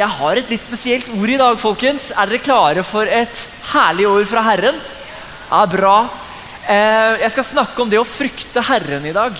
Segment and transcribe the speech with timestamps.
[0.00, 2.06] Jeg, har et litt spesielt ord i dag, folkens.
[2.16, 3.40] Er dere klare for et
[3.74, 4.78] herlig ord fra Herren?
[5.50, 5.96] Ja, bra.
[6.64, 9.36] Eh, jeg skal snakke om det å frykte Herren i dag.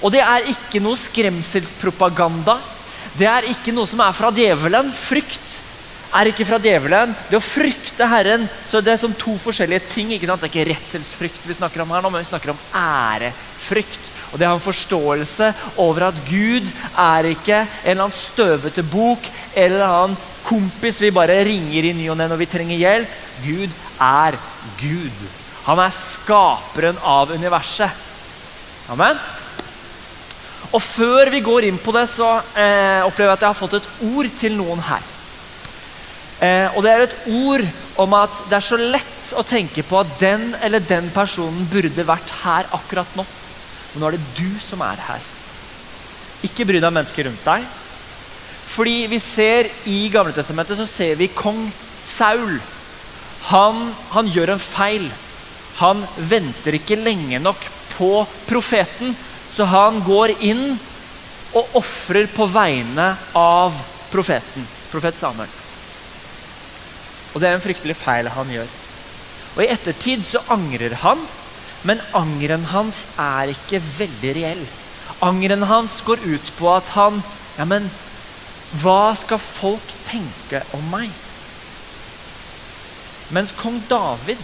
[0.00, 2.56] Og det er ikke noe skremselspropaganda.
[3.14, 4.90] Det er ikke noe som er fra djevelen.
[4.90, 5.60] Frykt
[6.18, 7.14] er ikke fra djevelen.
[7.30, 10.10] Det å frykte Herren så det er som to forskjellige ting.
[10.16, 10.42] ikke sant?
[10.42, 14.10] Det er ikke redselsfrykt vi snakker om her nå, men vi snakker om ærefrykt.
[14.32, 15.50] Og det har en forståelse
[15.82, 16.68] over at Gud
[16.98, 21.92] er ikke en eller annen støvete bok eller en annen kompis vi bare ringer i
[21.96, 23.20] ny og ne når vi trenger hjelp.
[23.44, 24.38] Gud er
[24.80, 25.22] Gud.
[25.68, 28.02] Han er skaperen av universet.
[28.90, 29.20] Amen.
[30.72, 33.76] Og før vi går inn på det, så eh, opplever jeg at jeg har fått
[33.78, 35.10] et ord til noen her.
[36.42, 37.66] Eh, og det er et ord
[38.02, 42.08] om at det er så lett å tenke på at den eller den personen burde
[42.08, 43.26] vært her akkurat nå.
[43.92, 45.24] Men nå er det du som er her.
[46.46, 47.66] Ikke bry deg om mennesker rundt deg.
[48.72, 51.66] Fordi vi ser i Gamletestamentet så ser vi kong
[52.02, 52.56] Saul.
[53.50, 53.82] Han,
[54.14, 55.08] han gjør en feil.
[55.82, 57.60] Han venter ikke lenge nok
[57.92, 58.10] på
[58.48, 59.12] profeten,
[59.52, 60.70] så han går inn
[61.52, 63.76] og ofrer på vegne av
[64.12, 64.64] profeten.
[64.92, 65.50] Profet Samuel.
[67.32, 68.72] Og det er en fryktelig feil han gjør.
[69.52, 71.20] Og I ettertid så angrer han
[71.88, 74.64] men angeren hans er ikke veldig reell.
[75.22, 77.84] Angeren hans går ut på at han Ja, men
[78.80, 81.10] hva skal folk tenke om meg?
[83.32, 84.40] Mens kong David,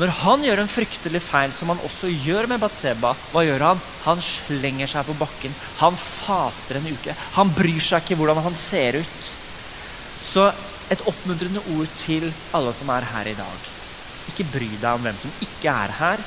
[0.00, 3.84] når han gjør en fryktelig feil, som han også gjør med Batseba, hva gjør han?
[4.06, 5.54] Han slenger seg på bakken.
[5.82, 7.16] Han faster en uke.
[7.36, 9.30] Han bryr seg ikke hvordan han ser ut.
[10.24, 10.48] Så
[10.92, 13.75] et oppmuntrende ord til alle som er her i dag.
[14.32, 16.22] Ikke bry deg om hvem som ikke er her,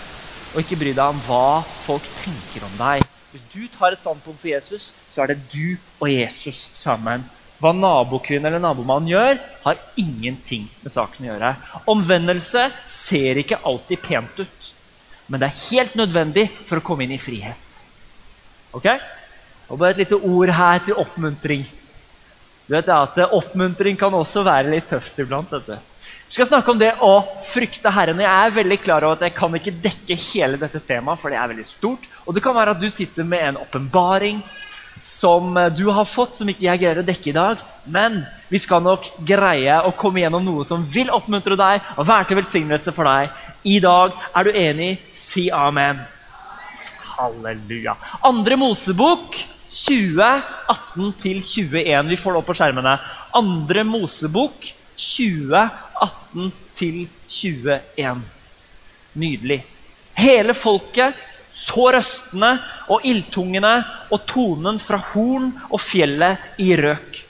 [0.54, 3.04] og ikke bry deg om hva folk tenker om deg.
[3.30, 7.26] Hvis du tar et standpunkt for Jesus, så er det du og Jesus sammen.
[7.60, 11.54] Hva nabokvinnen eller nabomannen gjør, har ingenting med saken å gjøre.
[11.92, 14.70] Omvendelse ser ikke alltid pent ut,
[15.30, 17.82] men det er helt nødvendig for å komme inn i frihet.
[18.74, 18.88] Ok?
[19.70, 21.68] Og bare et lite ord her til oppmuntring.
[22.70, 25.50] Du vet at Oppmuntring kan også være litt tøft iblant.
[25.50, 25.74] du.
[26.30, 28.20] Vi skal snakke om det å frykte Herren.
[28.22, 31.40] Jeg er veldig klar over at jeg kan ikke dekke hele dette temaet, for det
[31.42, 32.06] er veldig stort.
[32.30, 34.44] Og det kan være at du sitter med en åpenbaring
[35.02, 37.66] som du har fått, som ikke jeg greier å dekke i dag.
[37.90, 42.30] Men vi skal nok greie å komme gjennom noe som vil oppmuntre deg og være
[42.30, 43.34] til velsignelse for deg.
[43.66, 44.94] I dag er du enig?
[45.10, 45.98] Si amen.
[47.16, 47.98] Halleluja.
[48.30, 49.34] Andre Mosebok
[49.66, 50.44] 20,
[50.94, 52.14] 18-21.
[52.14, 53.00] Vi får det opp på skjermene.
[53.42, 55.70] Andre Mosebok 20,
[56.02, 58.22] 18 til 21.
[59.20, 59.64] Nydelig.
[60.20, 61.16] Hele folket
[61.56, 62.52] så røstene
[62.92, 63.74] og ildtungene
[64.12, 67.24] og tonen fra horn og fjellet i røk.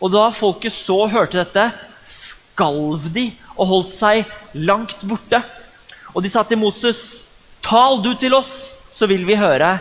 [0.00, 1.66] Og da folket så og hørte dette,
[2.00, 5.42] skalv de og holdt seg langt borte.
[6.14, 7.24] Og de sa til Moses,
[7.64, 8.54] tal du til oss,
[8.92, 9.76] så vil vi høre.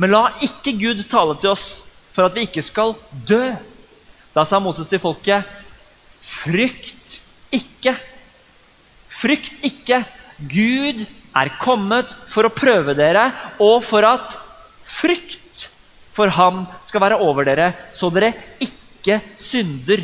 [0.00, 1.66] Men la ikke Gud tale til oss,
[2.14, 2.96] for at vi ikke skal
[3.28, 3.52] dø.
[4.34, 5.44] Da sa Moses til folket,
[6.22, 7.18] frykt
[7.54, 7.94] ikke.
[9.08, 10.02] Frykt ikke.
[10.38, 11.02] Gud
[11.38, 13.28] er kommet for å prøve dere,
[13.62, 14.36] og for at
[14.86, 15.68] frykt
[16.14, 20.02] for ham skal være over dere, så dere ikke synder.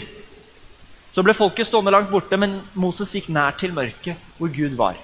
[1.14, 4.98] Så ble folket stående langt borte, men Moses gikk nær til mørket, hvor Gud var.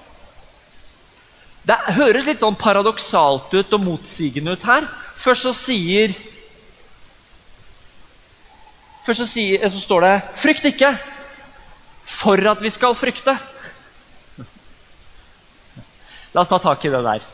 [1.61, 4.87] Det høres litt sånn paradoksalt ut og motsigende ut her.
[5.21, 6.15] Først så sier
[9.05, 10.97] Først så, sier, så står det 'frykt ikke'
[12.05, 13.33] for at vi skal frykte.
[16.31, 17.25] La oss ta tak i det der.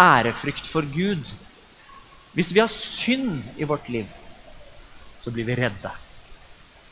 [0.00, 1.22] Ærefrykt for Gud.
[2.36, 4.06] Hvis vi har synd i vårt liv,
[5.22, 5.92] så blir vi redde.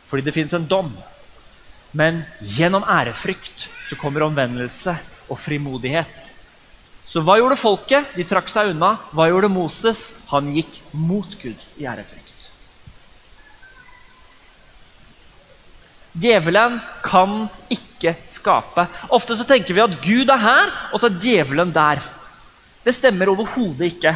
[0.08, 0.92] Fordi det fins en dom.
[1.92, 4.96] Men gjennom ærefrykt så kommer omvendelse
[5.28, 6.30] og frimodighet.
[7.04, 8.14] Så hva gjorde folket?
[8.16, 8.94] De trakk seg unna.
[9.12, 10.14] Hva gjorde Moses?
[10.32, 12.23] Han gikk mot Gud i ærefrykt.
[16.14, 18.86] Djevelen kan ikke skape.
[19.14, 22.02] Ofte så tenker vi at Gud er her, og så er djevelen der.
[22.84, 24.14] Det stemmer overhodet ikke.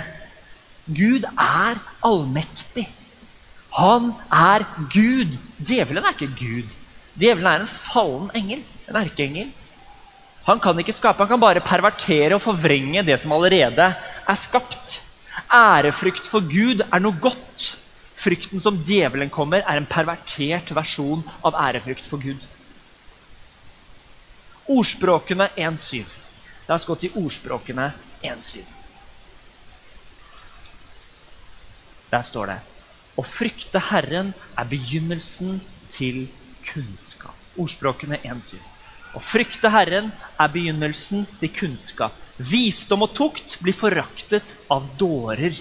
[0.86, 2.86] Gud er allmektig.
[3.78, 5.34] Han er Gud.
[5.58, 6.68] Djevelen er ikke Gud.
[7.18, 8.62] Djevelen er en fallen engel.
[8.88, 9.50] En erkeengel.
[10.48, 15.02] Han kan ikke skape, han kan bare pervertere og forvrenge det som allerede er skapt.
[15.52, 17.74] Ærefrykt for Gud er noe godt.
[18.18, 22.42] Frykten som djevelen kommer, er en pervertert versjon av ærefrykt for Gud.
[24.68, 26.02] Ordspråkene 1.7.
[26.68, 27.92] La oss gå til ordspråkene
[28.26, 28.64] 1.7.
[32.08, 32.58] Der står det
[33.18, 35.60] Å frykte Herren er begynnelsen
[35.94, 36.26] til
[36.66, 37.36] kunnskap.
[37.58, 38.58] Ordspråkene 1.7.
[39.16, 42.18] Å frykte Herren er begynnelsen til kunnskap.
[42.38, 45.56] Visdom og tukt blir foraktet av dårer.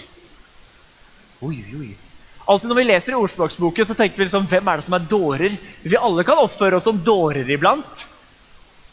[1.46, 2.07] Oi, oi, oi.
[2.48, 5.08] Alltid når vi leser i ordspråksboken, så tenker vi liksom, hvem er det som er
[5.12, 5.56] dårer?
[5.84, 8.04] Vi alle kan oppføre oss som dårer iblant.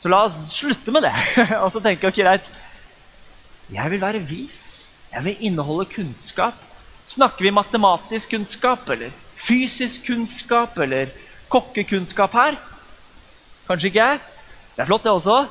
[0.01, 1.15] Så la oss slutte med det.
[1.63, 2.49] og så tenke ok, greit,
[3.73, 4.65] jeg vil være vis.
[5.13, 6.59] Jeg vil inneholde kunnskap.
[7.07, 11.13] Snakker vi matematisk kunnskap, eller fysisk kunnskap, eller
[11.53, 12.59] kokkekunnskap her?
[13.69, 14.09] Kanskje ikke?
[14.75, 15.45] Det er flott, det også.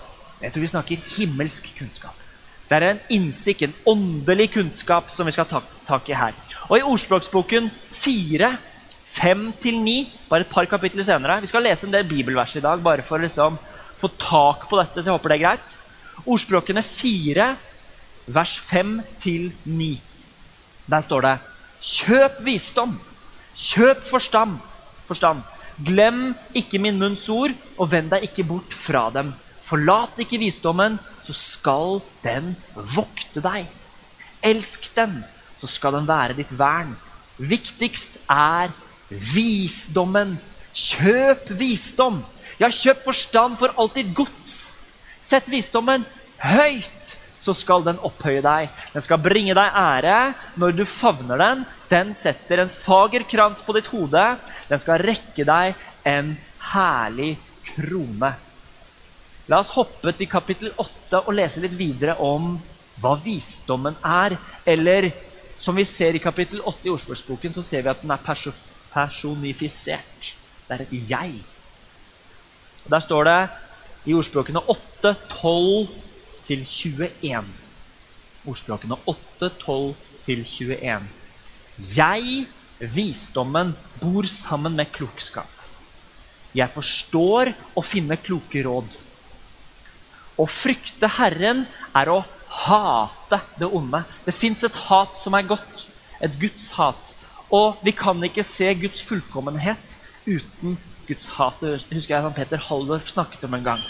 [0.44, 2.20] Jeg tror vi snakker himmelsk kunnskap.
[2.68, 6.36] Det er en innsikt, en åndelig kunnskap, som vi skal ta tak i her.
[6.70, 8.50] Og i ordspråksboken 4,
[9.14, 9.96] 5-9,
[10.30, 13.20] bare et par kapitler senere Vi skal lese en del bibelvers i dag, bare for
[13.20, 13.60] å liksom
[14.00, 15.00] få tak på dette.
[15.00, 15.78] så jeg håper det er greit.
[16.26, 17.48] Ordspråkene 4,
[18.36, 19.90] vers 5-9.
[20.92, 21.38] Der står det
[21.84, 23.00] Kjøp visdom.
[23.56, 24.58] Kjøp forstand.
[25.08, 25.44] forstand.
[25.84, 29.34] Glem ikke min munns ord, og vend deg ikke bort fra dem.
[29.64, 33.68] Forlat ikke visdommen, så skal den vokte deg.
[34.44, 35.24] Elsk den,
[35.64, 36.92] så skal den være ditt vern.
[37.40, 38.74] Viktigst er
[39.08, 40.36] visdommen.
[40.74, 42.20] Kjøp visdom.
[42.60, 44.58] Ja, kjøp forstand for alltid gods.
[45.24, 46.04] Sett visdommen
[46.44, 48.70] høyt, så skal den opphøye deg.
[48.92, 50.18] Den skal bringe deg ære
[50.60, 51.66] når du favner den.
[51.88, 54.24] Den setter en fager krans på ditt hode.
[54.68, 55.80] Den skal rekke deg
[56.10, 56.36] en
[56.74, 57.38] herlig
[57.74, 58.34] krone.
[59.52, 62.56] La oss hoppe til kapittel 8 og lese litt videre om
[63.04, 64.36] hva visdommen er.
[64.68, 65.12] Eller
[65.64, 68.52] som vi ser i kapittel 8 i Ordspråksboken, så ser vi at den er perso
[68.94, 70.34] personifisert.
[70.68, 71.38] Det er et jeg.
[72.84, 73.40] Og Der står det
[74.06, 75.88] i ordspråkene 8, 12
[76.46, 77.48] til 21.
[78.46, 79.96] Ordspråkene 8, 12
[80.26, 81.08] til 21.
[81.96, 82.46] Jeg,
[82.80, 85.50] visdommen, bor sammen med klokskap.
[86.54, 88.92] Jeg forstår å finne kloke råd.
[90.38, 91.64] Å frykte Herren
[91.96, 92.20] er å
[92.54, 94.04] hate det onde.
[94.26, 95.88] Det fins et hat som er godt.
[96.24, 97.14] Et Guds hat.
[97.54, 100.78] Og vi kan ikke se Guds fullkommenhet uten
[101.08, 101.60] Guds hat.
[101.62, 103.84] Det husker jeg Peter Halvor snakket om en gang.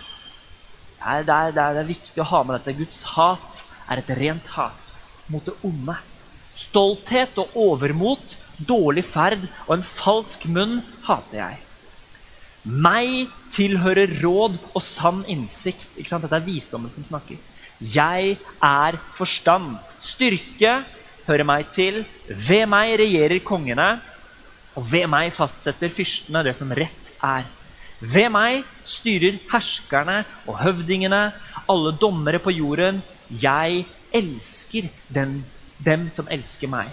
[1.04, 2.78] Det er, det, er, det er, viktig å ha med dette.
[2.80, 4.92] Guds hat er et rent hat
[5.32, 5.98] mot det onde.
[6.54, 11.60] Stolthet og overmot, dårlig ferd og en falsk munn hater jeg.
[12.64, 15.98] Meg tilhører råd og sann innsikt.
[16.00, 17.40] Dette er visdommen som snakker.
[17.84, 19.76] Jeg er forstand.
[20.00, 20.78] Styrke
[21.28, 22.04] hører meg til.
[22.28, 23.98] Ved meg regjerer kongene,
[24.74, 27.46] og ved meg fastsetter fyrstene det som rett er.
[28.00, 31.30] Ved meg styrer herskerne og høvdingene,
[31.70, 33.02] alle dommere på jorden.
[33.30, 35.38] Jeg elsker den,
[35.80, 36.90] dem som elsker meg.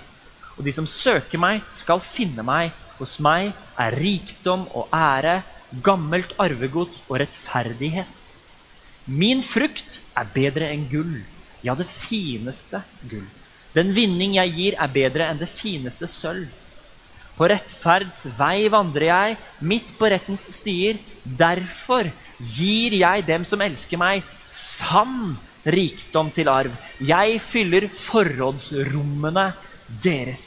[0.58, 2.74] Og de som søker meg, skal finne meg.
[3.00, 5.40] Hos meg er rikdom og ære
[5.82, 8.19] gammelt arvegods og rettferdighet.
[9.10, 11.18] Min frukt er bedre enn gull,
[11.66, 13.26] ja, det fineste gull.
[13.74, 16.48] Den vinning jeg gir, er bedre enn det fineste sølv.
[17.36, 20.98] På rettferds vei vandrer jeg, midt på rettens stier.
[21.24, 26.74] Derfor gir jeg dem som elsker meg, sann rikdom til arv.
[27.00, 29.46] Jeg fyller forrådsrommene
[30.04, 30.44] deres.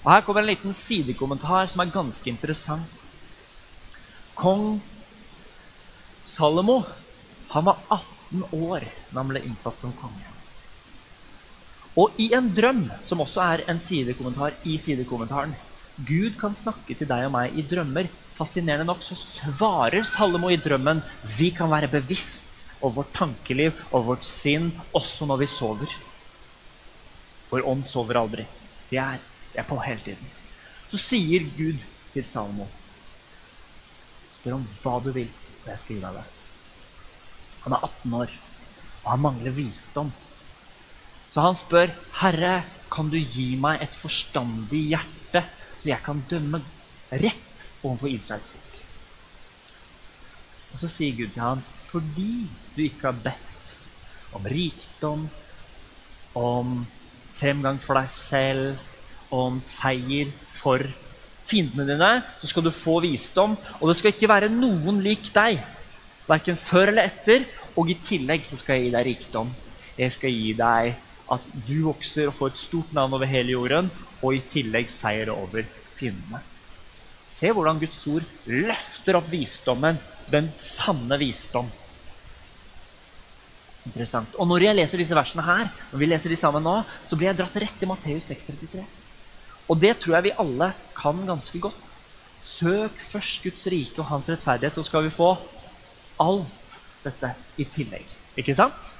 [0.00, 2.96] Og Her kommer en liten sidekommentar som er ganske interessant.
[4.34, 4.80] Kong
[6.30, 6.82] Salomo
[7.50, 10.28] han var 18 år da han ble innsatt som konge.
[11.98, 15.56] Og i en drøm, som også er en sidekommentar i sidekommentaren
[16.06, 18.06] Gud kan snakke til deg og meg i drømmer.
[18.32, 21.02] Fascinerende nok så svarer Salomo i drømmen
[21.36, 25.96] vi kan være bevisst over vårt tankeliv og vårt sinn også når vi sover.
[27.50, 28.46] Vår ånd sover aldri.
[28.88, 29.18] Vi er,
[29.58, 30.30] er på hele tiden.
[30.88, 31.82] Så sier Gud
[32.14, 32.66] til Salomo
[34.38, 35.28] Spør om hva du vil,
[35.62, 36.26] og jeg skal gi deg det.
[37.64, 38.34] Han er 18 år,
[39.02, 40.12] og han mangler visdom.
[41.30, 45.44] Så han spør, 'Herre, kan du gi meg et forstandig hjerte,
[45.80, 46.62] så jeg kan dømme
[47.12, 48.80] rett overfor Israels folk?'
[50.72, 53.76] Og så sier Gud til ham, 'Fordi du ikke har bedt
[54.32, 55.28] om rikdom,
[56.34, 56.86] om
[57.34, 58.78] fremgang for deg selv,
[59.30, 60.82] om seier for
[61.50, 63.56] fiendene dine, så skal du få visdom.
[63.80, 65.60] Og det skal ikke være noen lik deg,
[66.28, 67.46] verken før eller etter.
[67.78, 69.50] Og i tillegg så skal jeg gi deg rikdom.
[69.98, 70.94] Jeg skal gi deg
[71.30, 73.90] at du vokser og får et stort navn over hele jorden,
[74.20, 76.40] og i tillegg seier over fiendene.
[77.26, 81.68] Se hvordan Guds ord løfter opp visdommen, den sanne visdom.
[83.86, 84.34] Interessant.
[84.36, 87.30] Og når jeg leser disse versene her, når vi leser de sammen nå, så blir
[87.30, 88.82] jeg dratt rett til Matteus 6,33.
[89.70, 91.98] Og det tror jeg vi alle kan ganske godt.
[92.44, 95.34] Søk først Guds rike og hans rettferdighet, så skal vi få
[96.20, 98.08] alt dette i tillegg.
[98.40, 98.96] Ikke sant?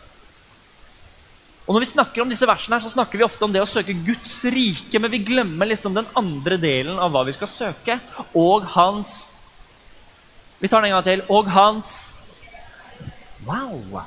[1.66, 3.68] Og Når vi snakker om disse versene, her, så snakker vi ofte om det å
[3.68, 8.00] søke Guds rike, men vi glemmer liksom den andre delen av hva vi skal søke.
[8.34, 9.30] Og hans
[10.60, 11.22] Vi tar den en gang til.
[11.32, 12.10] Og hans
[13.46, 14.02] Wow!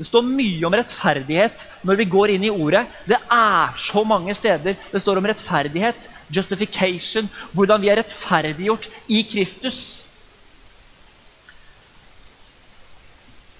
[0.00, 2.86] Det står mye om rettferdighet når vi går inn i ordet.
[3.04, 9.20] Det er så mange steder det står om rettferdighet, justification, hvordan vi er rettferdiggjort i
[9.28, 9.82] Kristus.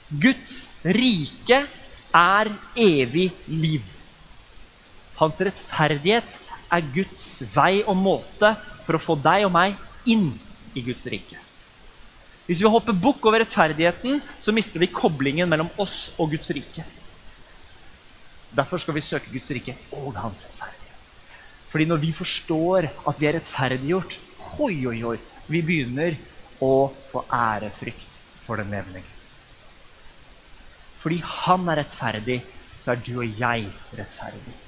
[0.09, 1.61] Guds rike
[2.17, 2.53] er
[2.89, 3.85] evig liv.
[5.21, 6.41] Hans rettferdighet
[6.73, 8.55] er Guds vei og måte
[8.87, 9.77] for å få deg og meg
[10.09, 10.31] inn
[10.73, 11.50] i Guds rike.
[12.51, 16.83] Hvis vi hopper bukk over rettferdigheten, så mister vi koblingen mellom oss og Guds rike.
[18.51, 21.05] Derfor skal vi søke Guds rike og hans rettferdighet.
[21.71, 24.19] Fordi når vi forstår at vi er rettferdiggjort,
[24.57, 25.15] hoi, hoi, hoi,
[25.47, 26.19] vi begynner
[26.59, 29.05] å få ærefrykt for den levende.
[30.99, 32.41] Fordi han er rettferdig,
[32.83, 34.59] så er du og jeg rettferdig.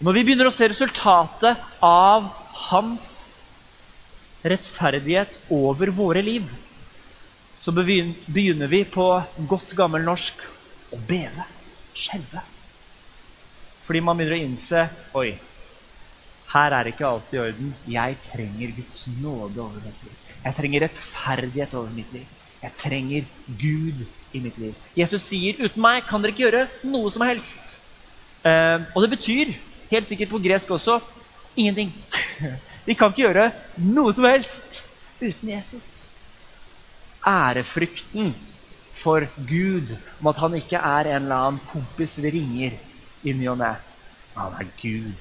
[0.00, 2.32] Når vi begynner å se resultatet av
[2.70, 3.12] hans
[4.44, 6.48] rettferdighet over våre liv,
[7.58, 9.06] så begynner vi på
[9.48, 10.42] godt gammel norsk
[10.92, 11.46] å beve,
[11.96, 12.42] skjelve.
[13.84, 14.82] Fordi man begynner å innse
[15.16, 15.30] Oi,
[16.54, 17.72] her er ikke alt i orden.
[17.88, 20.18] Jeg trenger Guds nåde over mitt liv.
[20.44, 22.28] Jeg trenger rettferdighet over mitt liv.
[22.62, 23.24] Jeg trenger
[23.60, 24.76] Gud i mitt liv.
[24.96, 27.78] Jesus sier, 'Uten meg kan dere ikke gjøre noe som helst'.
[28.44, 29.54] Uh, og det betyr,
[29.90, 31.00] helt sikkert på gresk også,
[31.56, 31.92] ingenting.
[32.84, 33.50] Vi kan ikke gjøre
[33.84, 34.82] noe som helst
[35.20, 35.88] uten Jesus.
[37.24, 38.34] Ærefrykten
[38.94, 42.76] for Gud om at han ikke er en eller annen kompis vi ringer
[43.24, 43.72] i ny og ne.
[44.36, 45.14] Han er Gud,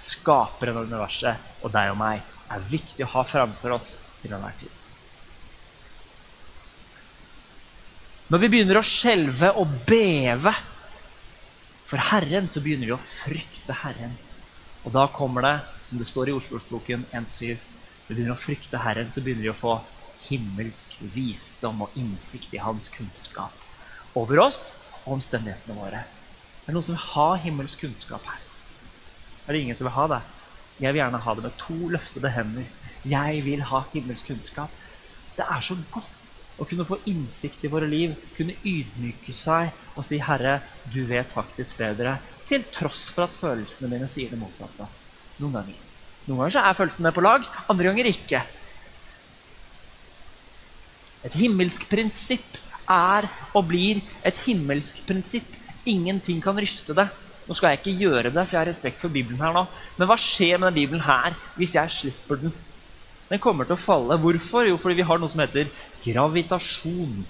[0.00, 4.54] skaperen av universet og deg og meg, er viktig å ha framfor oss til enhver
[4.60, 4.76] tid.
[8.30, 10.52] Når vi begynner å skjelve og beve
[11.90, 14.12] for Herren, så begynner vi å frykte Herren.
[14.86, 15.56] Og da kommer det,
[15.90, 17.56] som det står i Oslo-boken 1.7,
[18.06, 19.80] vi begynner å frykte Herren, så begynner vi å få
[20.28, 23.56] himmelsk visdom og innsikt i hans kunnskap
[24.18, 26.04] over oss og omstendighetene våre.
[26.60, 28.44] Det er noen som vil ha himmelsk kunnskap her.
[29.46, 30.20] Er det ingen som vil ha det?
[30.78, 32.70] Jeg vil gjerne ha det med to løftede hender.
[33.10, 34.78] Jeg vil ha himmelsk kunnskap.
[35.34, 40.06] Det er så godt å kunne få innsikt i våre liv, kunne ydmyke seg og
[40.06, 40.60] si 'Herre,
[40.92, 42.18] du vet faktisk bedre'.
[42.46, 44.99] Til tross for at følelsene mine sier det motsatte.
[45.40, 45.76] Noen ganger.
[46.26, 48.42] Noen ganger så er følelsene på lag, andre ganger ikke.
[51.28, 52.58] Et himmelsk prinsipp
[52.90, 55.48] er og blir et himmelsk prinsipp.
[55.88, 57.08] Ingenting kan ryste det.
[57.48, 59.64] Nå skal jeg ikke gjøre det, for jeg har respekt for Bibelen her nå.
[59.98, 62.54] Men hva skjer med den Bibelen her hvis jeg slipper den?
[63.30, 64.18] Den kommer til å falle.
[64.20, 64.66] Hvorfor?
[64.68, 65.70] Jo, fordi vi har noe som heter
[66.04, 67.20] gravitasjon.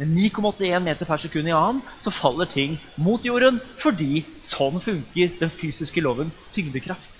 [0.00, 5.34] Med 9,81 meter per sekund i annen så faller ting mot jorden fordi sånn funker
[5.42, 7.19] den fysiske loven tyngdekraft.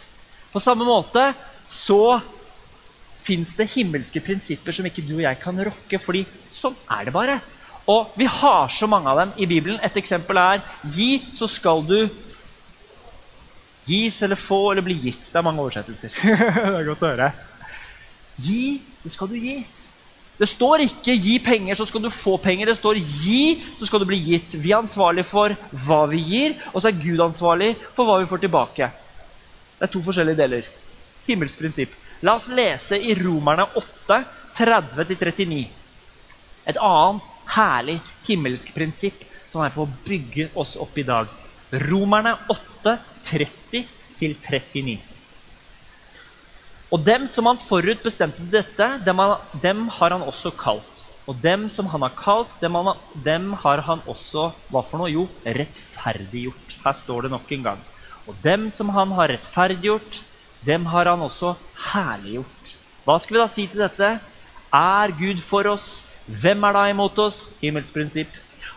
[0.52, 1.30] På samme måte
[1.70, 2.18] så
[3.22, 7.14] fins det himmelske prinsipper som ikke du og jeg kan rokke, fordi sånn er det
[7.14, 7.36] bare.
[7.90, 9.78] Og vi har så mange av dem i Bibelen.
[9.84, 10.64] Et eksempel er
[10.94, 11.98] gi, så skal du
[13.90, 15.30] gis eller få eller bli gitt.
[15.30, 16.14] Det er mange oversettelser.
[16.22, 17.30] det er godt å høre.
[18.40, 19.78] Gi, så skal du gis.
[20.40, 22.70] Det står ikke 'gi penger, så skal du få penger'.
[22.70, 24.56] Det står 'gi, så skal du bli gitt'.
[24.56, 25.52] Vi er ansvarlig for
[25.84, 28.88] hva vi gir, og så er Gud ansvarlig for hva vi får tilbake.
[29.80, 30.66] Det er to forskjellige deler.
[31.24, 31.92] Himmelsk prinsipp.
[32.20, 34.18] La oss lese i Romerne 8,
[34.58, 35.60] 30-39.
[36.68, 37.94] Et annet herlig
[38.26, 41.30] himmelsk prinsipp som er på å bygge oss opp i dag.
[41.88, 42.92] Romerne 8,
[43.30, 44.98] 30-39.
[46.90, 51.04] Og dem som han forut bestemte dette, dem, han, dem, har han også kalt.
[51.24, 55.08] Og dem som han har kalt, dem, han, dem, har han også hva for noe?
[55.08, 56.76] Jo, rettferdiggjort.
[56.84, 57.88] Her står det nok en gang.
[58.28, 60.20] Og dem som han har rettferdiggjort,
[60.66, 61.54] dem har han også
[61.92, 62.74] herliggjort.
[63.06, 64.10] Hva skal vi da si til dette?
[64.76, 66.06] Er Gud for oss?
[66.28, 67.48] Hvem er da imot oss?
[67.62, 68.30] Himmelsprinsipp.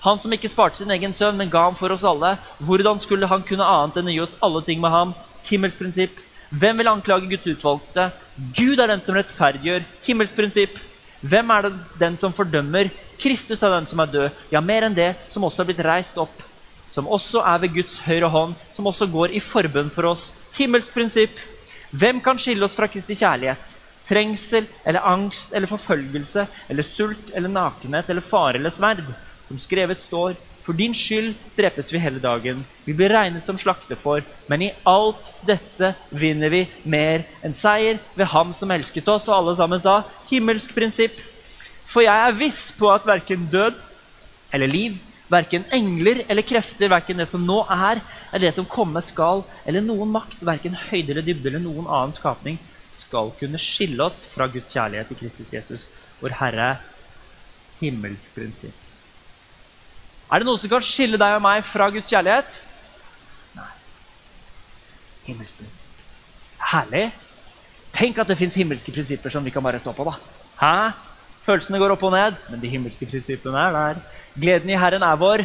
[0.03, 2.33] Han som ikke sparte sin egen sønn, men ga ham for oss alle.
[2.63, 5.13] Hvordan skulle han kunne annet enn å gi oss alle ting med ham?
[5.47, 6.17] Himmelsprinsipp.
[6.53, 8.09] Hvem vil anklage Guds utvalgte?
[8.57, 9.85] Gud er den som rettferdiggjør.
[10.07, 10.75] Himmelsprinsipp.
[11.23, 12.89] Hvem er det den som fordømmer?
[13.21, 14.41] Kristus er den som er død.
[14.51, 16.35] Ja, mer enn det, som også er blitt reist opp.
[16.93, 20.27] Som også er ved Guds høyre hånd, som også går i forbønn for oss.
[20.53, 21.39] Himmelsprinsipp.
[21.89, 23.71] Hvem kan skille oss fra Kristi kjærlighet?
[24.05, 29.07] Trengsel eller angst eller forfølgelse eller sult eller nakenhet eller fare eller sverd.
[29.47, 32.62] Som skrevet står, For din skyld drepes vi hele dagen.
[32.85, 34.21] Vi blir regnet som slaktefår.
[34.47, 39.27] Men i alt dette vinner vi mer enn seier ved Ham som elsket oss.
[39.27, 39.97] Og alle sammen sa
[40.29, 41.17] himmelsk prinsipp.
[41.83, 43.75] For jeg er viss på at verken død
[44.55, 44.95] eller liv,
[45.33, 49.83] verken engler eller krefter, verken det som nå er, eller det som komme skal, eller
[49.85, 52.59] noen makt, verken høyde eller dybde eller noen annen skapning,
[52.93, 55.87] skal kunne skille oss fra Guds kjærlighet i Kristus Jesus,
[56.21, 56.69] vår Herre.
[57.81, 58.77] Himmelsk prinsipp.
[60.31, 62.61] Er det noe som kan skille deg og meg fra Guds kjærlighet?
[63.57, 63.71] Nei.
[65.27, 66.05] Himmelsk prinsipp.
[66.73, 67.07] Herlig.
[67.93, 70.05] Tenk at det fins himmelske prinsipper som vi kan bare stå på.
[70.07, 70.15] da.
[70.61, 70.75] Hæ?
[71.43, 74.01] Følelsene går opp og ned, men de himmelske prinsippene er der.
[74.39, 75.43] Gleden i Herren er vår.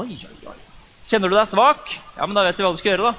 [0.00, 0.56] Oi, oi, oi.
[1.04, 1.92] Kjenner du deg svak?
[2.16, 3.14] Ja, men da vet vi hva du skal gjøre, da.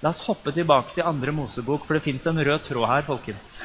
[0.00, 3.58] La oss hoppe tilbake til andre Mosebok, for det fins en rød tråd her, folkens.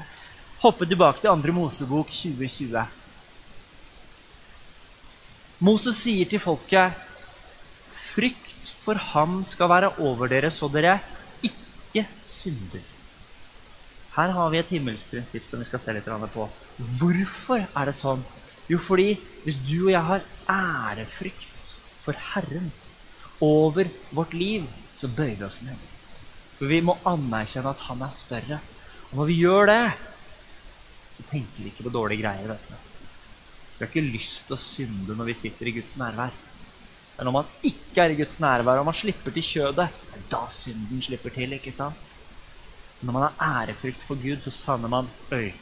[0.64, 2.84] hoppe tilbake til andre Mosebok 2020.
[5.64, 6.96] Moses sier til folket
[8.14, 10.98] Frykt for ham skal være over dere, så dere
[11.44, 12.93] ikke synder.
[14.14, 16.46] Her har vi et himmelsk prinsipp som vi skal se litt på.
[17.00, 18.22] Hvorfor er det sånn?
[18.70, 21.50] Jo, fordi hvis du og jeg har ærefrykt
[22.04, 22.70] for Herren
[23.42, 24.64] over vårt liv,
[24.96, 25.76] så bøyer vi oss ned.
[26.54, 28.60] For vi må anerkjenne at han er større.
[29.10, 29.82] Og når vi gjør det,
[31.16, 32.54] så tenker vi ikke på dårlige greier.
[32.54, 32.74] vet du.
[33.74, 36.34] Vi har ikke lyst til å synde når vi sitter i Guds nærvær.
[37.16, 40.28] Men når man ikke er i Guds nærvær, og man slipper til kjødet, det er
[40.30, 41.58] da synden slipper til.
[41.58, 42.13] ikke sant?
[43.04, 45.52] Når man har ærefrykt for Gud, så savner man Øy,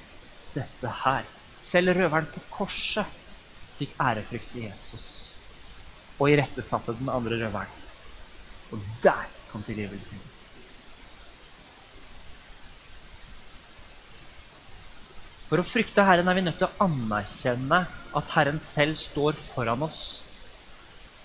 [0.54, 1.26] dette her.
[1.58, 3.18] Selv røveren på korset
[3.78, 5.09] fikk ærefrykt for Jesus
[6.20, 7.81] og irettesatte den andre røveren.
[8.72, 10.20] Og der kom tilgivelsen.
[15.48, 17.83] For å frykte Herren er vi nødt til å anerkjenne
[18.16, 20.22] at Herren selv står foran oss.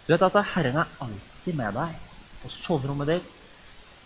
[0.03, 1.93] Du vet at Herren er alltid med deg.
[2.41, 3.37] På soverommet ditt,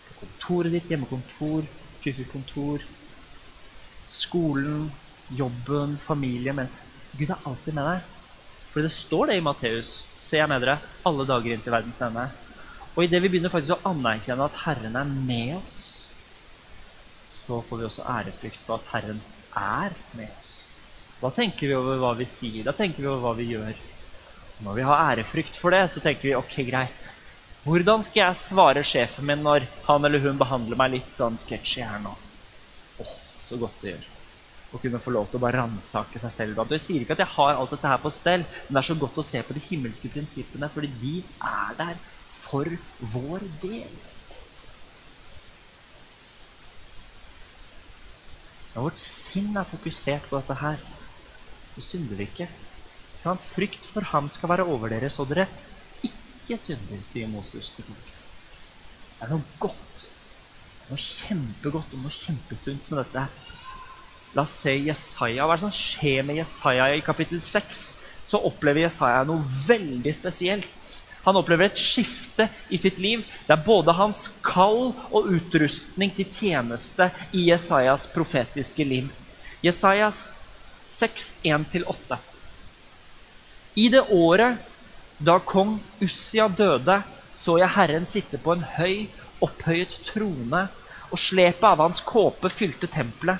[0.06, 1.66] på kontoret ditt, hjemmekontor,
[2.02, 2.82] fysisk kontor,
[4.12, 4.90] skolen,
[5.32, 6.68] jobben, familie Men
[7.16, 8.10] Gud er alltid med deg.
[8.72, 9.90] For det står det i Matteus.
[10.20, 12.24] Se, jeg med dere alle dager inn til verdens ende.
[12.92, 15.80] Og idet vi begynner faktisk å anerkjenne at Herren er med oss,
[17.32, 19.20] så får vi også ærefrykt for at Herren
[19.58, 20.52] er med oss.
[21.22, 23.80] Da tenker vi over hva vi sier, da tenker vi over hva vi gjør.
[24.62, 27.12] Når vi har ærefrykt for det, så tenker vi ok, greit.
[27.62, 31.84] Hvordan skal jeg svare sjefen min når han eller hun behandler meg litt sånn sketchy
[31.86, 32.10] her nå?
[33.04, 33.12] Åh,
[33.46, 34.08] så godt det gjør.
[34.72, 36.62] Å kunne få lov til å bare ransake seg selv.
[36.74, 38.98] Jeg sier ikke at jeg har alt dette her på stell, men det er så
[38.98, 42.66] godt å se på de himmelske prinsippene, fordi de er der for
[43.14, 43.94] vår del.
[48.72, 50.82] Når vårt sinn er fokusert på dette her,
[51.76, 52.50] så synder vi ikke.
[53.22, 53.38] Sånn?
[53.52, 55.46] Frykt for ham skal være over dere, så dere
[56.42, 58.18] ikke synder, sier Moses til folket.
[59.18, 60.06] Det er noe godt,
[60.90, 63.26] noe kjempegodt og noe kjempesunt med dette.
[64.34, 65.44] La oss se Jesaja.
[65.44, 67.84] Hva er det som skjer med Jesaja i kapittel 6?
[68.26, 70.98] Så opplever Jesaja noe veldig spesielt.
[71.22, 73.22] Han opplever et skifte i sitt liv.
[73.46, 79.12] Det er både hans kall og utrustning til tjeneste i Jesajas profetiske liv.
[79.62, 80.32] Jesajas
[80.90, 82.18] 6, 1-8.
[83.78, 84.71] I det året
[85.22, 86.98] da kong Ussia døde,
[87.34, 89.06] så jeg Herren sitte på en høy,
[89.42, 90.66] opphøyet trone,
[91.12, 93.38] og slepet av hans kåpe fylte tempelet.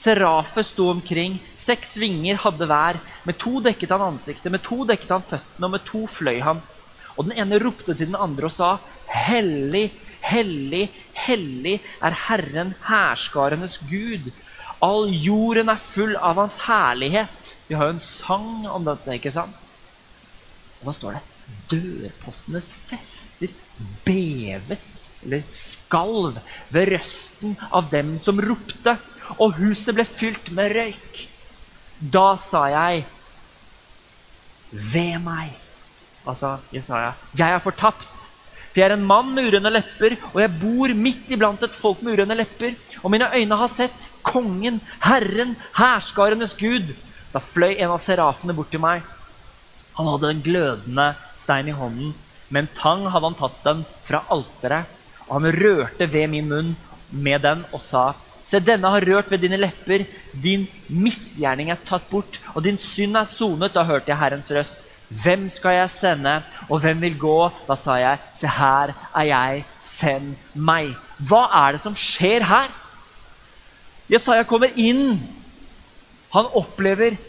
[0.00, 2.98] Serafe sto omkring, seks vinger hadde hver.
[3.28, 6.62] Med to dekket han ansiktet, med to dekket han føttene, og med to fløy han.
[7.18, 8.74] Og den ene ropte til den andre og sa,
[9.10, 9.90] Hellig,
[10.24, 10.86] hellig,
[11.26, 14.30] hellig er Herren hærskarenes Gud.
[14.80, 17.56] All jorden er full av hans herlighet.
[17.68, 19.69] Vi har jo en sang om dette, ikke sant?
[20.80, 21.22] Og hva står det?
[21.70, 23.52] Dørpostenes fester
[24.06, 26.38] bevet, eller skalv,
[26.72, 28.96] ved røsten av dem som ropte,
[29.38, 31.24] og huset ble fylt med røyk.
[32.00, 33.04] Da sa jeg,
[34.70, 35.50] ved meg
[36.28, 37.14] altså Jesaja.
[37.36, 38.28] Jeg er fortapt.
[38.70, 42.04] For jeg er en mann med urene lepper, og jeg bor midt iblant et folk
[42.06, 42.76] med urene lepper.
[43.02, 46.92] Og mine øyne har sett kongen, Herren, hærskarenes Gud.
[47.32, 49.02] Da fløy en av serafene bort til meg.
[50.00, 52.14] Han hadde en glødende stein i hånden.
[52.48, 54.88] Med en tang hadde han tatt den fra alteret,
[55.28, 56.70] og han rørte ved min munn
[57.12, 58.10] med den og sa
[58.40, 60.06] Se, denne har rørt ved dine lepper.
[60.32, 63.74] Din misgjerning er tatt bort, og din synd er sonet.
[63.76, 64.80] Da hørte jeg Herrens røst.
[65.22, 66.32] Hvem skal jeg sende,
[66.66, 67.36] og hvem vil gå?
[67.68, 70.96] Da sa jeg, se her er jeg, send meg.
[71.28, 72.72] Hva er det som skjer her?
[74.10, 75.20] Jesaja kommer inn.
[76.34, 77.20] Han opplever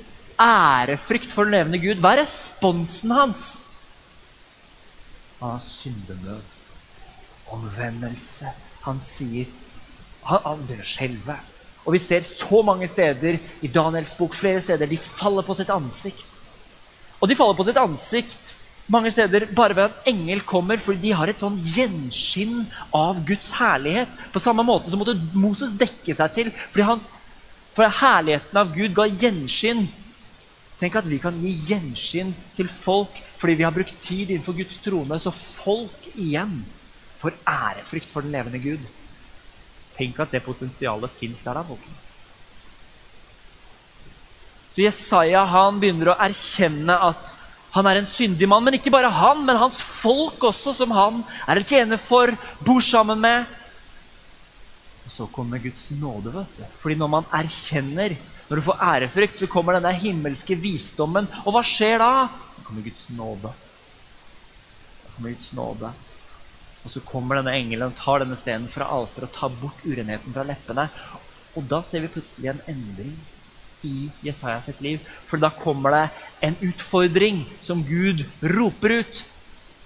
[0.41, 3.45] ærefrykt for den levende Gud, hva er responsen hans?
[5.39, 6.41] Han har syndenød.
[7.51, 8.51] Omvendelse.
[8.86, 9.45] Han sier
[10.23, 11.36] Han, han begynner å skjelve.
[11.82, 15.71] Og vi ser så mange steder i Daniels bok flere steder de faller på sitt
[15.73, 16.27] ansikt.
[17.17, 18.54] Og de faller på sitt ansikt
[18.91, 23.54] mange steder bare ved at engel kommer, fordi de har et sånn gjenskinn av Guds
[23.56, 24.12] herlighet.
[24.34, 27.10] På samme måte så måtte Moses dekke seg til fordi hans,
[27.71, 29.86] for herligheten av Gud ga gjenskinn.
[30.82, 34.80] Tenk at vi kan gi gjenskinn til folk fordi vi har brukt tid innenfor Guds
[34.82, 36.63] trone, så folk igjen
[37.22, 38.82] får ærefrykt for den levende Gud.
[39.98, 42.08] Tenk at det potensialet fins der, da, folkens.
[44.72, 47.34] Så Jesaja han begynner å erkjenne at
[47.76, 48.63] han er en syndig mann.
[48.65, 52.34] Men ikke bare han, men hans folk også, som han er en tjener for,
[52.65, 53.46] bor sammen med.
[55.12, 56.32] Og så kommer Guds nåde.
[56.32, 56.63] vet du.
[56.80, 58.13] Fordi når man erkjenner,
[58.47, 61.28] når du får ærefrykt, så kommer denne himmelske visdommen.
[61.43, 62.30] Og hva skjer da?
[62.32, 63.52] Da kommer Guds nåde.
[65.02, 65.91] Da kommer Guds nåde.
[66.86, 70.32] Og så kommer denne engelen og tar denne stenen fra alteret og tar bort urenheten
[70.32, 70.88] fra leppene.
[71.60, 73.12] Og da ser vi plutselig en endring
[73.84, 75.04] i Jesaja sitt liv.
[75.28, 76.08] For da kommer det
[76.47, 78.24] en utfordring som Gud
[78.56, 79.26] roper ut.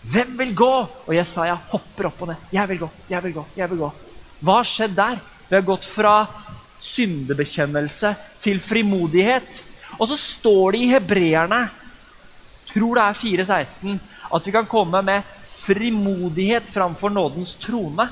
[0.05, 0.73] Hvem vil gå?
[0.85, 2.49] Og Jesaja hopper opp og ned.
[2.53, 3.95] Jeg vil gå, jeg vil gå, jeg vil gå.
[4.39, 5.19] Hva har skjedd der?
[5.49, 6.25] Vi har gått fra
[6.81, 9.63] syndebekjennelse til frimodighet.
[9.99, 11.61] Og så står det i hebreerne,
[12.73, 13.99] tror det er 4.16,
[14.35, 18.09] at vi kan komme med frimodighet framfor nådens trone.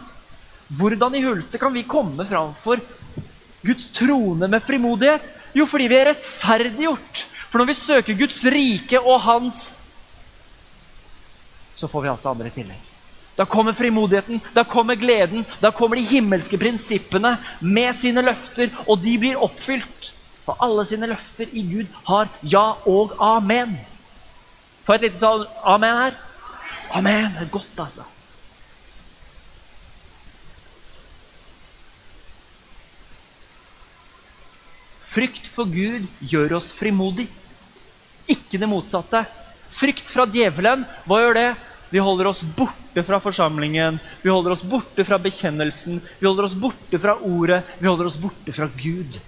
[0.74, 2.80] Hvordan i hulste kan vi komme framfor
[3.64, 5.26] Guds trone med frimodighet?
[5.54, 7.26] Jo, fordi vi er rettferdiggjort.
[7.52, 9.68] For når vi søker Guds rike og hans,
[11.78, 12.93] så får vi alt det andre i tillegg.
[13.36, 19.02] Da kommer frimodigheten, da kommer gleden, da kommer de himmelske prinsippene med sine løfter, og
[19.02, 20.12] de blir oppfylt.
[20.46, 23.78] For alle sine løfter i Gud har ja og amen.
[24.84, 26.18] Få et lite sånn amen her.
[26.94, 27.32] Amen.
[27.34, 28.06] Det er godt, altså.
[35.14, 37.28] Frykt for Gud gjør oss frimodig.
[38.30, 39.24] Ikke det motsatte.
[39.74, 41.50] Frykt fra djevelen, hva gjør det?
[41.94, 46.56] Vi holder oss borte fra forsamlingen, vi holder oss borte fra bekjennelsen, vi holder oss
[46.58, 49.20] borte fra ordet, vi holder oss borte fra Gud.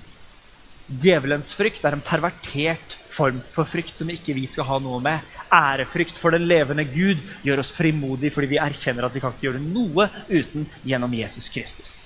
[0.88, 5.21] Djevelens frykt er en pervertert form for frykt som ikke vi skal ha noe med.
[5.54, 9.45] Ærefrykt for den levende Gud gjør oss frimodige fordi vi erkjenner at vi kan ikke
[9.45, 11.99] gjøre noe uten gjennom Jesus Kristus.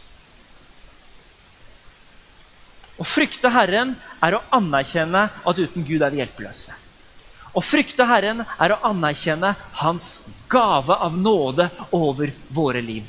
[2.99, 6.75] Å frykte Herren er å anerkjenne at uten Gud er vi hjelpeløse.
[7.55, 10.17] Å frykte Herren er å anerkjenne Hans
[10.49, 13.07] gave av nåde over våre liv.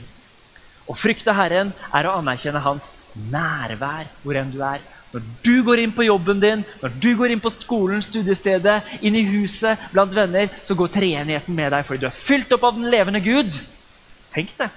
[0.90, 2.92] Å frykte Herren er å anerkjenne Hans
[3.31, 4.83] nærvær hvor enn du er.
[5.11, 9.16] Når du går inn på jobben din, når du går inn på skolen, studiestedet, inn
[9.18, 12.79] i huset, blant venner, så går treenigheten med deg fordi du er fylt opp av
[12.79, 13.59] den levende Gud.
[14.35, 14.70] Tenk det.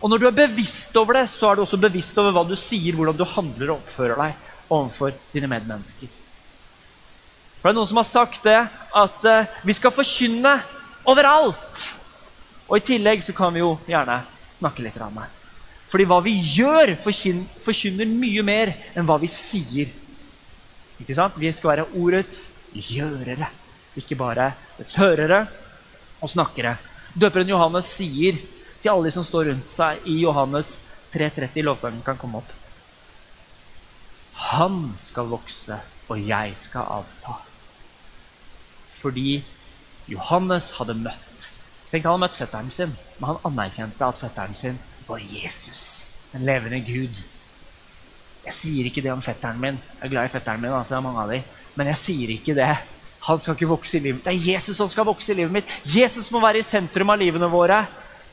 [0.00, 2.56] Og når du er bevisst over det, så er du også bevisst over hva du
[2.60, 6.12] sier, hvordan du handler og oppfører deg overfor dine medmennesker.
[7.60, 8.60] For det er noen som har sagt det,
[9.00, 10.56] at uh, vi skal forkynne
[11.08, 11.86] overalt.
[12.68, 14.20] Og i tillegg så kan vi jo gjerne
[14.56, 15.28] snakke litt om det.
[15.92, 19.90] Fordi hva vi gjør, forkynner mye mer enn hva vi sier.
[21.02, 21.36] Ikke sant?
[21.36, 23.50] Vi skal være ordets gjørere,
[24.00, 25.42] ikke bare dets hørere
[26.22, 26.78] og snakkere.
[27.12, 28.38] Døperen Johannes sier
[28.80, 30.78] til alle de som står rundt seg i Johannes
[31.12, 31.60] 3.30.
[31.66, 32.54] Lovsangen kan komme opp.
[34.52, 35.76] Han skal vokse,
[36.08, 37.36] og jeg skal avta.
[39.02, 39.42] Fordi
[40.10, 41.48] Johannes hadde møtt
[41.92, 45.82] Tenk, han hadde møtt fetteren sin, men han anerkjente at fetteren sin var Jesus,
[46.32, 47.18] den levende Gud.
[48.46, 49.76] Jeg sier ikke det om fetteren min.
[49.98, 51.42] Jeg er glad i fetteren min, altså, mange av de.
[51.76, 52.70] men jeg sier ikke det.
[53.28, 54.24] Han skal ikke vokse i livet.
[54.24, 55.76] Det er Jesus som skal vokse i livet mitt.
[55.84, 57.84] Jesus må være i sentrum av livene våre.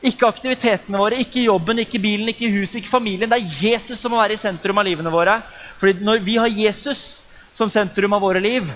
[0.02, 3.30] Ikke aktivitetene våre, ikke jobben, ikke bilen, ikke huset, ikke familien.
[3.30, 5.36] Det er Jesus som må være i sentrum av livene våre.
[5.78, 7.04] Fordi når vi har Jesus
[7.52, 8.66] som sentrum av våre liv,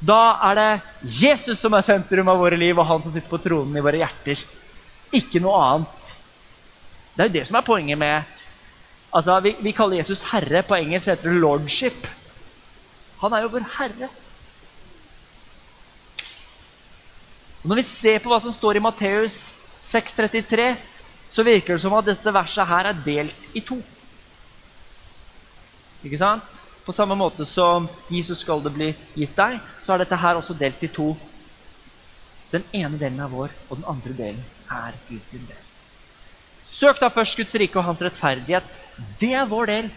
[0.00, 0.70] da er det
[1.22, 4.00] Jesus som er sentrum av våre liv, og han som sitter på tronen i våre
[4.02, 4.40] hjerter.
[5.14, 6.14] Ikke noe annet.
[7.14, 8.32] Det er jo det som er poenget med
[9.14, 10.64] Altså, vi, vi kaller Jesus herre.
[10.66, 12.08] På engelsk heter det lordship.
[13.20, 14.08] Han er jo vår herre.
[17.62, 19.38] Og når vi ser på hva som står i Matteus
[19.86, 20.66] 6.33,
[21.30, 23.78] så virker det som at dette verset her er delt i to.
[26.04, 26.63] Ikke sant?
[26.84, 30.56] På samme måte som Jesus skal det bli gitt deg, så er dette her også
[30.58, 31.14] delt i to.
[32.52, 35.60] Den ene delen er vår, og den andre delen er Guds del.
[36.68, 38.68] Søk da først Guds rike og hans rettferdighet.
[39.20, 39.88] Det er vår del.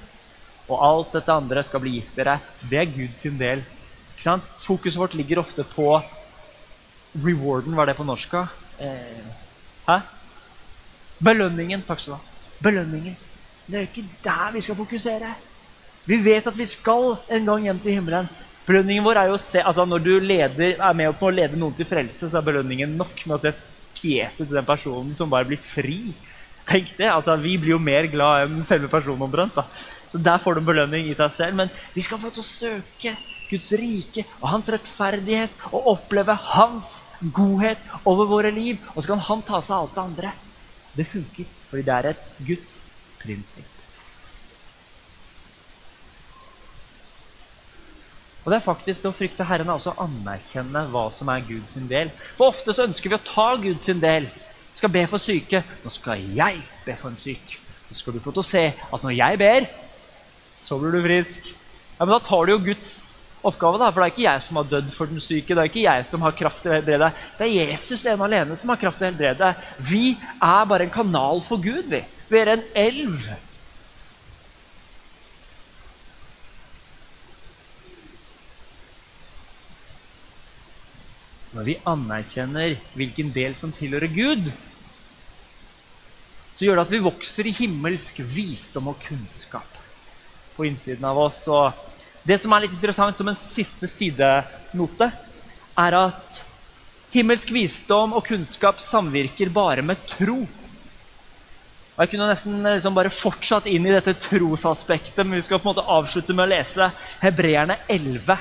[0.67, 2.37] Og alt dette andre skal bli gitt dere.
[2.69, 3.63] Det er Guds del.
[4.13, 4.47] Ikke sant?
[4.63, 5.89] Fokuset vårt ligger ofte på
[7.23, 8.33] rewarden, hva er det på norsk?
[8.79, 9.27] Eh,
[9.87, 9.99] hæ?
[11.23, 11.83] Belønningen.
[11.87, 12.35] Takk skal du ha.
[12.63, 13.15] Belønningen.
[13.67, 15.33] Det er jo ikke der vi skal fokusere.
[16.07, 18.29] Vi vet at vi skal en gang hjem til himmelen.
[18.67, 21.59] Belønningen vår er jo å se, altså Når du leder, er med på å lede
[21.59, 23.53] noen til frelse, så er belønningen nok med å se
[23.97, 26.13] fjeset til den personen som bare blir fri.
[26.67, 29.55] Tenk det, altså Vi blir jo mer glad enn selve personen omtrent.
[29.55, 29.63] da.
[30.07, 31.59] Så der får du en belønning i seg selv.
[31.59, 33.15] Men vi skal få til å søke
[33.47, 36.97] Guds rike og hans rettferdighet og oppleve hans
[37.35, 38.79] godhet over våre liv.
[38.95, 40.35] Og så kan han ta seg av alt det andre.
[40.95, 42.77] Det funker fordi det er et Guds
[43.19, 43.76] prinsipp.
[48.47, 51.41] Og det er faktisk det å frykte Herren er også å anerkjenne hva som er
[51.43, 52.07] Guds del.
[52.37, 54.29] For ofte så ønsker vi å ta Guds del.
[54.71, 55.59] Skal be for syke.
[55.83, 57.57] Nå skal jeg be for en syk.
[57.89, 59.67] Så skal du få til å se at når jeg ber,
[60.47, 61.49] så blir du frisk.
[61.97, 62.93] Ja, Men da tar du jo Guds
[63.43, 65.51] oppgave, da, for det er ikke jeg som har dødd for den syke.
[65.51, 67.11] Det er ikke jeg som har kraft til å helbrede.
[67.35, 69.51] Det er Jesus ene alene som har kraft til å helbrede.
[69.91, 71.91] Vi er bare en kanal for Gud.
[71.91, 71.99] Vi,
[72.31, 73.27] vi er en elv
[81.55, 84.49] Når vi anerkjenner hvilken del som tilhører Gud,
[86.57, 89.77] så gjør det at vi vokser i himmelsk visdom og kunnskap
[90.55, 91.43] på innsiden av oss.
[91.53, 91.69] Og
[92.27, 95.11] det som er litt interessant som en siste sidenote,
[95.77, 96.39] er at
[97.13, 100.41] himmelsk visdom og kunnskap samvirker bare med tro.
[101.97, 105.69] Og Jeg kunne nesten liksom bare fortsatt inn i dette trosaspektet, men vi skal på
[105.69, 106.89] en måte avslutte med å lese
[107.21, 108.37] Hebreerne 11,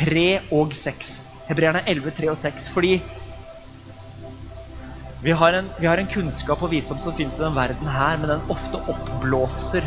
[0.00, 1.25] 3 og 6.
[1.48, 2.68] Hebreerne 11, 3 og 6.
[2.74, 2.96] Fordi
[5.22, 8.18] vi har, en, vi har en kunnskap og visdom som finnes i den verden her,
[8.20, 9.86] men den ofte oppblåser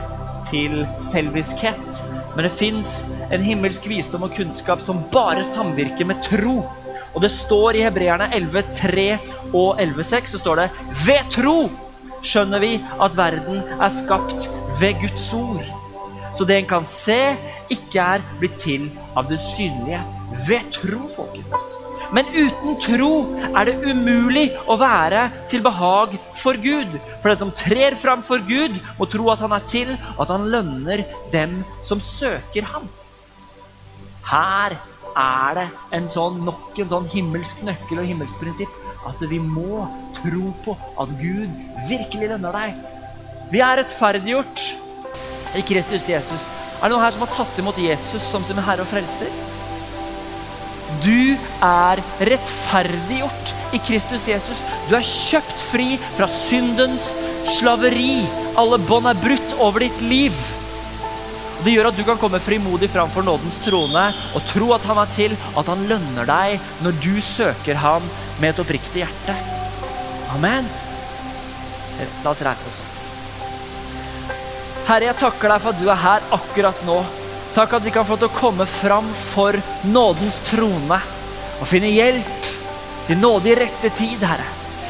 [0.50, 2.02] til selviskhet.
[2.36, 6.63] Men det fins en himmelsk visdom og kunnskap som bare samvirker med tro.
[7.13, 9.08] Og det står i Hebreerne 11, 3
[9.54, 10.69] og 11, 6, så står det
[11.06, 11.58] Ved tro
[12.26, 14.50] skjønner vi at verden er skapt
[14.82, 15.78] ved Guds ord.
[16.37, 17.19] Så det en kan se,
[17.73, 18.87] ikke er blitt til
[19.17, 20.01] av det synlige
[20.47, 21.69] ved tro, folkens.
[22.15, 23.11] Men uten tro
[23.53, 26.95] er det umulig å være til behag for Gud.
[27.21, 30.33] For den som trer fram for Gud, må tro at han er til, og at
[30.33, 32.89] han lønner dem som søker ham.
[34.29, 34.77] Her
[35.19, 38.73] er det en sånn, nok en sånn himmelsk nøkkel og himmelsk prinsipp
[39.07, 39.85] at vi må
[40.19, 41.49] tro på at Gud
[41.89, 42.85] virkelig lønner deg.
[43.49, 44.65] Vi er rettferdiggjort
[45.57, 46.49] i Kristus Jesus.
[46.79, 49.31] Er det noen her som har tatt imot Jesus som sin herre og frelser?
[51.03, 54.63] Du er rettferdiggjort i Kristus Jesus.
[54.89, 57.12] Du er kjøpt fri fra syndens
[57.57, 58.23] slaveri.
[58.59, 60.35] Alle bånd er brutt over ditt liv.
[61.63, 64.05] Det gjør at du kan komme frimodig framfor nådens trone
[64.38, 68.05] og tro at han er til, at han lønner deg når du søker ham
[68.39, 69.35] med et oppriktig hjerte.
[70.38, 70.69] Amen.
[72.23, 72.88] La oss reise oss opp.
[74.89, 76.95] Herre, jeg takker deg for at du er her akkurat nå.
[77.54, 79.54] Takk at vi kan få til å komme fram for
[79.86, 80.97] nådens trone
[81.60, 82.47] og finne hjelp
[83.06, 84.47] til nåde i rette tid, Herre.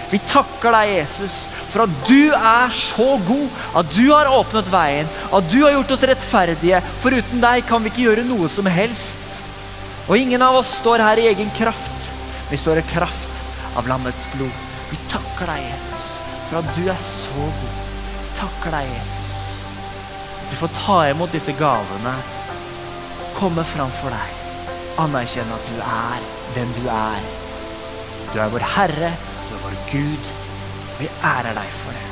[0.10, 1.36] Vi takker deg, Jesus,
[1.74, 5.92] for at du er så god, at du har åpnet veien, at du har gjort
[5.98, 6.80] oss rettferdige.
[7.04, 9.44] For uten deg kan vi ikke gjøre noe som helst.
[10.08, 12.10] Og ingen av oss står her i egen kraft.
[12.50, 13.44] Vi står i kraft
[13.76, 14.66] av lammets blod.
[14.90, 16.10] Vi takker deg, Jesus,
[16.48, 17.80] for at du er så god.
[18.24, 19.49] Vi takker deg, Jesus,
[20.50, 22.14] at vi får ta imot disse gavene
[23.38, 24.32] komme framfor deg,
[24.98, 26.24] anerkjenne at du er
[26.56, 27.28] den du er.
[28.34, 30.32] Du er vår Herre, du er vår Gud.
[30.98, 32.10] Vi ærer deg for det.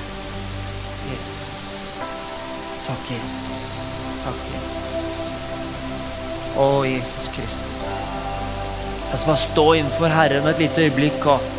[1.10, 1.65] Jesus.
[2.86, 3.67] Takk, Jesus.
[4.21, 4.95] Takk, Jesus.
[6.62, 7.86] Å, Jesus Kristus.
[9.08, 11.26] Jeg skal bare stå innenfor Herren et lite øyeblikk.
[11.26, 11.57] og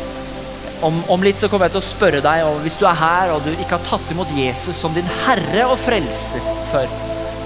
[0.85, 3.33] om, om, litt så kommer jeg til å spørre deg og hvis du er her
[3.35, 6.87] og du ikke har tatt imot Jesus som din herre og frelser før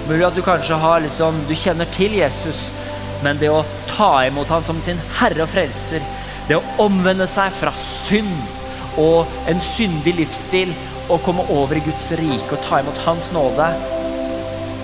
[0.04, 2.66] Mulig at du kanskje har liksom, du kjenner til Jesus,
[3.24, 6.04] men det å ta imot han som sin herre og frelser,
[6.44, 10.74] det å omvende seg fra synd og en syndig livsstil
[11.08, 13.66] og komme over i Guds rike og ta imot Hans nåde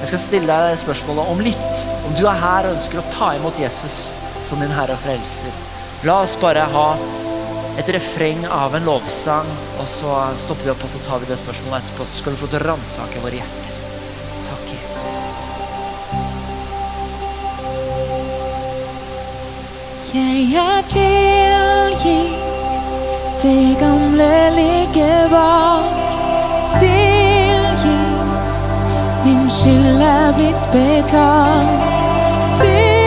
[0.01, 1.85] Jeg skal stille deg det spørsmålet om litt.
[2.09, 4.15] Om du er her og ønsker å ta imot Jesus
[4.49, 5.53] som din herre og frelser.
[6.09, 6.87] La oss bare ha
[7.81, 9.49] et refreng av en lovsang,
[9.81, 12.05] og så stopper vi opp og så tar vi det spørsmålet etterpå.
[12.05, 13.71] Så skal du få til å ransake våre hjerter.
[20.11, 22.35] Jeg er tilgitt,
[23.43, 26.16] det gamle ligger bak.
[26.81, 28.57] Tilgitt,
[29.25, 32.01] min skyld er blitt betalt.
[32.59, 33.00] Tilgitt,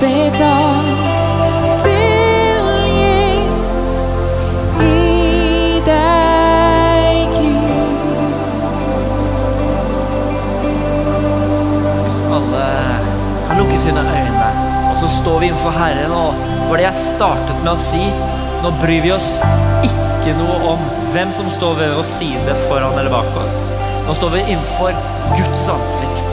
[0.00, 3.50] betalt, tilgitt
[4.80, 7.98] i deg, Gud.
[12.04, 12.66] Hvis alle
[13.48, 14.50] kan lukke sine øyne,
[14.90, 16.30] og så står vi innenfor Herren, og
[16.68, 18.04] var det jeg startet med å si,
[18.62, 19.36] nå bryr vi oss
[19.86, 23.68] ikke noe om hvem som står ved vår side foran eller bak oss.
[24.06, 24.90] Nå står vi innenfor
[25.36, 26.27] Guds ansikt.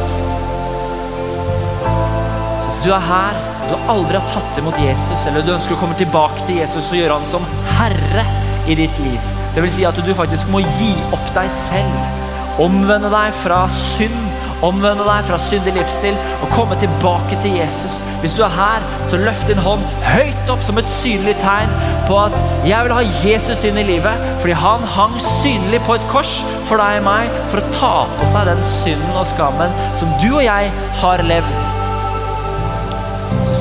[2.86, 5.96] Du er her, og du aldri har tatt imot Jesus, eller du ønsker å komme
[5.98, 7.46] tilbake til Jesus og gjøre han som
[7.80, 8.26] herre
[8.70, 12.20] i ditt liv, det vil si at du faktisk må gi opp deg selv,
[12.62, 14.20] omvende deg fra synd,
[14.66, 16.14] omvende deg fra syndig livsstil
[16.46, 18.04] og komme tilbake til Jesus.
[18.22, 21.74] Hvis du er her, så løft din hånd høyt opp som et synlig tegn
[22.06, 22.38] på at
[22.70, 26.36] jeg vil ha Jesus inn i livet, fordi han hang synlig på et kors
[26.70, 30.30] for deg og meg for å ta på seg den synden og skammen som du
[30.36, 30.70] og jeg
[31.02, 31.75] har levd.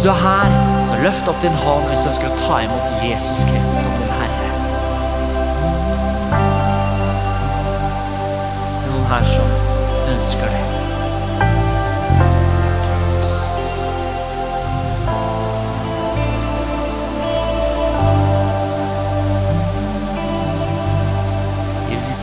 [0.05, 0.51] Du er her,
[0.85, 4.11] så løft opp din hånd hvis du ønsker å ta imot Jesus Kristus som din
[4.13, 4.49] Herre.
[8.85, 9.55] Noen her som
[10.13, 10.61] ønsker det.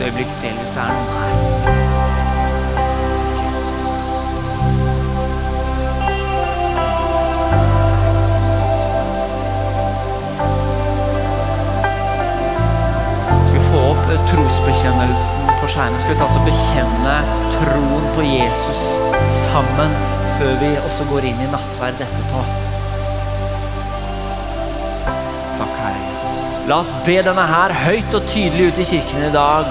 [0.02, 1.11] Øyeblikk til hvis det er noen
[14.82, 16.00] trosbekjennelsen på skjermen?
[16.00, 17.14] Skal vi ta oss og bekjenne
[17.54, 18.82] troen på Jesus
[19.52, 19.94] sammen
[20.38, 22.42] før vi også går inn i nattverd etterpå?
[25.60, 26.42] Takk, Herre Jesus.
[26.68, 29.70] La oss be denne her høyt og tydelig ut i kirken i dag.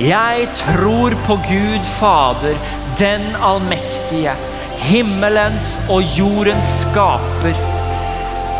[0.00, 2.56] Jeg tror på Gud Fader,
[3.00, 4.36] den allmektige,
[4.90, 7.56] himmelens og jordens skaper.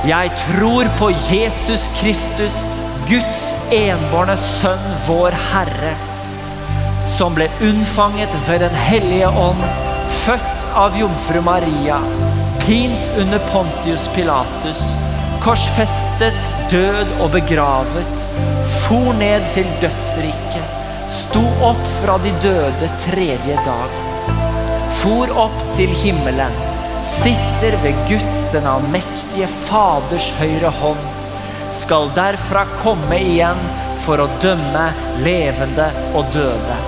[0.08, 2.62] Jeg tror på Jesus Kristus,
[3.08, 5.92] Guds enbårne sønn, vår Herre,
[7.08, 9.62] som ble unnfanget ved Den hellige ånd,
[10.24, 11.98] født av jomfru Maria,
[12.64, 14.82] pint under Pontius Pilatus,
[15.42, 18.16] korsfestet, død og begravet,
[18.84, 20.76] for ned til dødsriket,
[21.10, 23.96] sto opp fra de døde tredje dag,
[25.00, 26.60] for opp til himmelen,
[27.08, 31.08] sitter ved Guds den allmektige Faders høyre hånd,
[31.80, 33.60] skal derfra komme igjen
[34.04, 34.86] for å dømme
[35.24, 35.88] levende
[36.18, 36.78] og døde.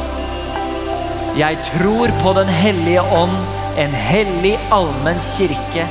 [1.38, 3.36] Jeg tror på Den hellige ånd,
[3.80, 5.86] en hellig allmenn kirke,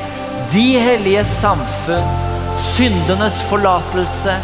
[0.53, 2.13] de hellige samfunn,
[2.61, 4.37] syndenes forlatelse,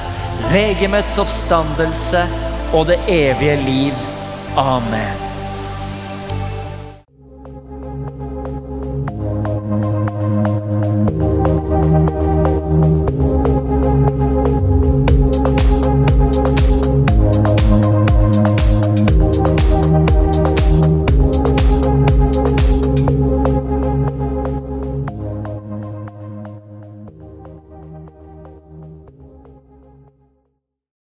[0.53, 2.25] legemets oppstandelse
[2.73, 4.03] og det evige liv.
[4.57, 5.26] Amen.